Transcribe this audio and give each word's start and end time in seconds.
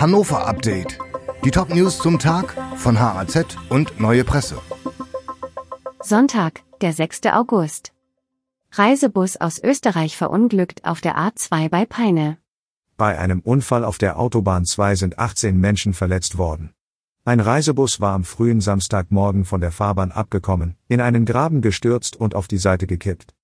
Hannover 0.00 0.46
Update. 0.46 0.96
Die 1.44 1.50
Top 1.50 1.74
News 1.74 1.98
zum 1.98 2.20
Tag 2.20 2.54
von 2.76 3.00
HAZ 3.00 3.56
und 3.68 3.98
Neue 3.98 4.22
Presse. 4.22 4.60
Sonntag, 6.00 6.62
der 6.80 6.92
6. 6.92 7.22
August. 7.32 7.92
Reisebus 8.70 9.38
aus 9.38 9.58
Österreich 9.60 10.16
verunglückt 10.16 10.84
auf 10.84 11.00
der 11.00 11.18
A2 11.18 11.68
bei 11.68 11.84
Peine. 11.84 12.38
Bei 12.96 13.18
einem 13.18 13.40
Unfall 13.40 13.84
auf 13.84 13.98
der 13.98 14.20
Autobahn 14.20 14.64
2 14.64 14.94
sind 14.94 15.18
18 15.18 15.58
Menschen 15.58 15.94
verletzt 15.94 16.38
worden. 16.38 16.72
Ein 17.24 17.40
Reisebus 17.40 18.00
war 18.00 18.14
am 18.14 18.22
frühen 18.22 18.60
Samstagmorgen 18.60 19.44
von 19.44 19.60
der 19.60 19.72
Fahrbahn 19.72 20.12
abgekommen, 20.12 20.76
in 20.86 21.00
einen 21.00 21.24
Graben 21.24 21.60
gestürzt 21.60 22.14
und 22.14 22.36
auf 22.36 22.46
die 22.46 22.58
Seite 22.58 22.86
gekippt. 22.86 23.34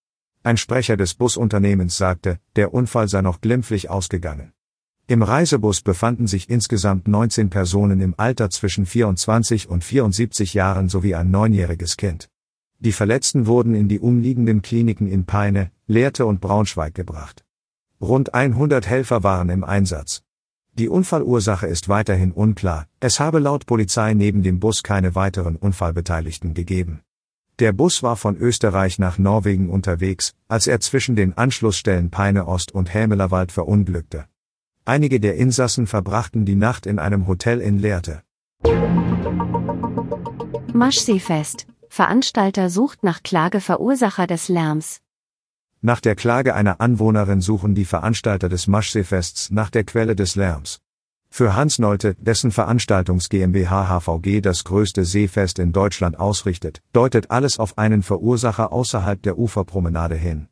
Ein 0.45 0.57
Sprecher 0.57 0.97
des 0.97 1.15
Busunternehmens 1.15 1.97
sagte, 1.97 2.39
der 2.55 2.73
Unfall 2.73 3.09
sei 3.09 3.23
noch 3.23 3.41
glimpflich 3.41 3.91
ausgegangen. 3.91 4.54
Im 5.07 5.23
Reisebus 5.23 5.83
befanden 5.83 6.27
sich 6.27 6.49
insgesamt 6.49 7.09
19 7.09 7.51
Personen 7.51 8.01
im 8.01 8.15
Alter 8.17 8.49
zwischen 8.49 8.87
24 8.87 9.69
und 9.69 9.85
74 9.85 10.55
Jahren 10.55 10.89
sowie 10.89 11.15
ein 11.15 11.31
neunjähriges 11.31 11.99
Kind. 11.99 12.31
Die 12.79 12.93
Verletzten 12.93 13.47
wurden 13.47 13.75
in 13.75 13.87
die 13.87 14.01
umliegenden 14.01 14.63
Kliniken 14.63 15.07
in 15.07 15.27
Peine, 15.27 15.71
Lehrte 15.87 16.25
und 16.25 16.41
Braunschweig 16.41 16.95
gebracht. 16.95 17.45
Rund 18.01 18.33
100 18.33 18.87
Helfer 18.87 19.23
waren 19.23 19.51
im 19.51 19.63
Einsatz. 19.63 20.23
Die 20.73 20.89
Unfallursache 20.89 21.67
ist 21.67 21.91
weiterhin 21.91 22.33
unklar, 22.33 22.87
es 22.99 23.21
habe 23.21 23.41
laut 23.41 23.67
Polizei 23.67 24.15
neben 24.15 24.43
dem 24.43 24.59
Bus 24.59 24.83
keine 24.83 25.15
weiteren 25.15 25.57
Unfallbeteiligten 25.57 26.55
gegeben. 26.55 27.03
Der 27.59 27.73
Bus 27.73 28.03
war 28.03 28.17
von 28.17 28.39
Österreich 28.39 28.99
nach 28.99 29.19
Norwegen 29.19 29.69
unterwegs, 29.69 30.33
als 30.49 30.67
er 30.67 30.81
zwischen 30.81 31.15
den 31.15 31.37
Anschlussstellen 31.37 32.11
Peine 32.11 32.49
Ost 32.49 32.73
und 32.73 32.93
Hämelerwald 32.95 33.53
verunglückte. 33.53 34.25
Einige 34.87 35.19
der 35.19 35.37
Insassen 35.37 35.87
verbrachten 35.87 36.45
die 36.45 36.57
Nacht 36.57 36.85
in 36.85 36.99
einem 36.99 37.27
Hotel 37.27 37.63
in 37.63 37.79
Lehrte. 37.79 38.23
Maschseefest. 40.75 41.67
Veranstalter 41.89 42.69
sucht 42.69 43.03
nach 43.03 43.23
Klageverursacher 43.23 44.27
des 44.27 44.49
Lärms. 44.49 45.01
Nach 45.81 46.01
der 46.01 46.15
Klage 46.15 46.55
einer 46.55 46.83
Anwohnerin 46.83 47.41
suchen 47.41 47.75
die 47.75 47.87
Veranstalter 47.87 48.51
des 48.51 48.67
Maschseefests 48.67 49.51
nach 49.51 49.71
der 49.71 49.85
Quelle 49.85 50.17
des 50.17 50.35
Lärms. 50.35 50.81
Für 51.31 51.57
Hans 51.57 51.79
Nolte, 51.79 52.15
dessen 52.17 52.51
Veranstaltungs 52.51 53.31
GmbH 53.31 53.89
HVG 53.89 54.43
das 54.43 54.65
größte 54.65 55.07
Seefest 55.07 55.59
in 55.59 55.73
Deutschland 55.73 56.19
ausrichtet, 56.19 56.83
deutet 56.93 57.31
alles 57.31 57.59
auf 57.59 57.79
einen 57.79 58.03
Verursacher 58.03 58.71
außerhalb 58.71 59.23
der 59.23 59.39
Uferpromenade 59.39 60.15
hin. 60.15 60.49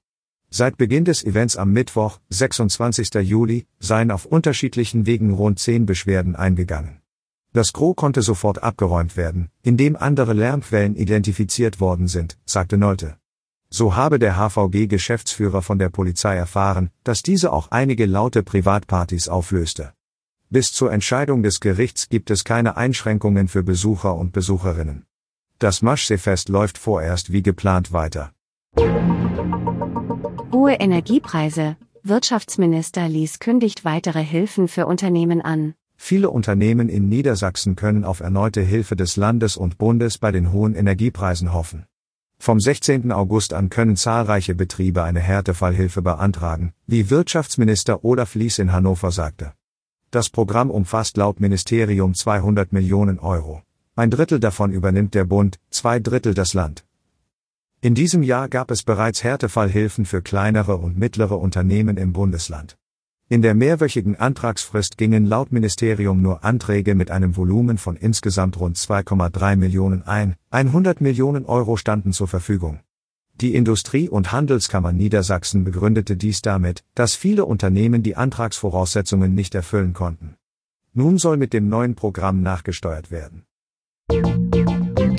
Seit 0.54 0.76
Beginn 0.76 1.06
des 1.06 1.24
Events 1.24 1.56
am 1.56 1.72
Mittwoch, 1.72 2.20
26. 2.28 3.14
Juli, 3.22 3.64
seien 3.80 4.10
auf 4.10 4.26
unterschiedlichen 4.26 5.06
Wegen 5.06 5.32
rund 5.32 5.58
zehn 5.58 5.86
Beschwerden 5.86 6.36
eingegangen. 6.36 7.00
Das 7.54 7.72
Gros 7.72 7.96
konnte 7.96 8.20
sofort 8.20 8.62
abgeräumt 8.62 9.16
werden, 9.16 9.48
indem 9.62 9.96
andere 9.96 10.34
Lärmquellen 10.34 10.94
identifiziert 10.94 11.80
worden 11.80 12.06
sind, 12.06 12.36
sagte 12.44 12.76
Nolte. 12.76 13.16
So 13.70 13.96
habe 13.96 14.18
der 14.18 14.36
HVG-Geschäftsführer 14.36 15.62
von 15.62 15.78
der 15.78 15.88
Polizei 15.88 16.36
erfahren, 16.36 16.90
dass 17.02 17.22
diese 17.22 17.50
auch 17.50 17.70
einige 17.70 18.04
laute 18.04 18.42
Privatpartys 18.42 19.28
auflöste. 19.28 19.94
Bis 20.50 20.74
zur 20.74 20.92
Entscheidung 20.92 21.42
des 21.42 21.60
Gerichts 21.60 22.10
gibt 22.10 22.30
es 22.30 22.44
keine 22.44 22.76
Einschränkungen 22.76 23.48
für 23.48 23.62
Besucher 23.62 24.16
und 24.16 24.34
Besucherinnen. 24.34 25.06
Das 25.58 25.80
Maschseefest 25.80 26.50
läuft 26.50 26.76
vorerst 26.76 27.32
wie 27.32 27.42
geplant 27.42 27.94
weiter. 27.94 28.34
Hohe 30.62 30.74
Energiepreise. 30.74 31.76
Wirtschaftsminister 32.04 33.08
Lies 33.08 33.40
kündigt 33.40 33.84
weitere 33.84 34.22
Hilfen 34.22 34.68
für 34.68 34.86
Unternehmen 34.86 35.40
an. 35.42 35.74
Viele 35.96 36.30
Unternehmen 36.30 36.88
in 36.88 37.08
Niedersachsen 37.08 37.74
können 37.74 38.04
auf 38.04 38.20
erneute 38.20 38.60
Hilfe 38.60 38.94
des 38.94 39.16
Landes 39.16 39.56
und 39.56 39.76
Bundes 39.76 40.18
bei 40.18 40.30
den 40.30 40.52
hohen 40.52 40.76
Energiepreisen 40.76 41.52
hoffen. 41.52 41.86
Vom 42.38 42.60
16. 42.60 43.10
August 43.10 43.54
an 43.54 43.70
können 43.70 43.96
zahlreiche 43.96 44.54
Betriebe 44.54 45.02
eine 45.02 45.18
Härtefallhilfe 45.18 46.00
beantragen, 46.00 46.72
wie 46.86 47.10
Wirtschaftsminister 47.10 48.04
Olaf 48.04 48.36
Lies 48.36 48.60
in 48.60 48.70
Hannover 48.70 49.10
sagte. 49.10 49.54
Das 50.12 50.30
Programm 50.30 50.70
umfasst 50.70 51.16
laut 51.16 51.40
Ministerium 51.40 52.14
200 52.14 52.72
Millionen 52.72 53.18
Euro. 53.18 53.62
Ein 53.96 54.12
Drittel 54.12 54.38
davon 54.38 54.70
übernimmt 54.70 55.14
der 55.14 55.24
Bund, 55.24 55.58
zwei 55.70 55.98
Drittel 55.98 56.34
das 56.34 56.54
Land. 56.54 56.84
In 57.84 57.96
diesem 57.96 58.22
Jahr 58.22 58.48
gab 58.48 58.70
es 58.70 58.84
bereits 58.84 59.24
Härtefallhilfen 59.24 60.04
für 60.04 60.22
kleinere 60.22 60.76
und 60.76 60.96
mittlere 60.96 61.36
Unternehmen 61.36 61.96
im 61.96 62.12
Bundesland. 62.12 62.76
In 63.28 63.42
der 63.42 63.54
mehrwöchigen 63.54 64.14
Antragsfrist 64.14 64.96
gingen 64.96 65.26
laut 65.26 65.50
Ministerium 65.50 66.22
nur 66.22 66.44
Anträge 66.44 66.94
mit 66.94 67.10
einem 67.10 67.36
Volumen 67.36 67.78
von 67.78 67.96
insgesamt 67.96 68.60
rund 68.60 68.76
2,3 68.76 69.56
Millionen 69.56 70.04
ein, 70.04 70.36
100 70.50 71.00
Millionen 71.00 71.44
Euro 71.44 71.76
standen 71.76 72.12
zur 72.12 72.28
Verfügung. 72.28 72.78
Die 73.40 73.56
Industrie- 73.56 74.08
und 74.08 74.30
Handelskammer 74.30 74.92
Niedersachsen 74.92 75.64
begründete 75.64 76.16
dies 76.16 76.40
damit, 76.40 76.84
dass 76.94 77.16
viele 77.16 77.46
Unternehmen 77.46 78.04
die 78.04 78.14
Antragsvoraussetzungen 78.14 79.34
nicht 79.34 79.56
erfüllen 79.56 79.92
konnten. 79.92 80.36
Nun 80.92 81.18
soll 81.18 81.36
mit 81.36 81.52
dem 81.52 81.68
neuen 81.68 81.96
Programm 81.96 82.42
nachgesteuert 82.42 83.10
werden. 83.10 83.42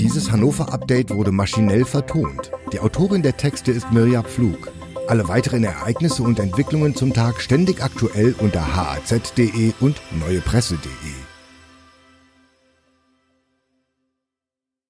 Dieses 0.04 0.34
Hannover-Update 0.34 1.16
wurde 1.16 1.32
maschinell 1.32 1.86
vertont. 1.86 2.52
Die 2.74 2.82
Autorin 2.82 3.24
der 3.24 3.38
Texte 3.38 3.72
ist 3.72 3.90
Mirja 3.94 4.22
Pflug. 4.22 4.70
Alle 5.08 5.30
weiteren 5.30 5.64
Ereignisse 5.64 6.24
und 6.24 6.40
Entwicklungen 6.40 6.94
zum 6.94 7.14
Tag 7.14 7.40
ständig 7.40 7.82
aktuell 7.82 8.36
unter 8.40 8.76
haz.de 8.76 9.72
und 9.80 10.02
neuepresse.de. 10.20 11.23